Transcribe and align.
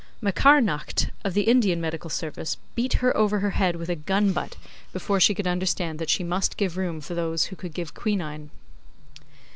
Macarnaght, 0.23 1.11
of 1.23 1.35
the 1.35 1.43
Indian 1.43 1.79
Medical 1.79 2.09
Service, 2.09 2.57
beat 2.73 2.93
her 3.05 3.15
over 3.15 3.37
her 3.37 3.51
head 3.51 3.75
with 3.75 3.87
a 3.87 3.95
gun 3.95 4.33
butt 4.33 4.55
before 4.93 5.19
she 5.19 5.35
could 5.35 5.45
understand 5.45 5.99
that 5.99 6.09
she 6.09 6.23
must 6.23 6.57
give 6.57 6.75
room 6.75 7.01
for 7.01 7.13
those 7.13 7.43
who 7.43 7.55
could 7.55 7.75
give 7.75 7.93
quinine. 7.93 8.49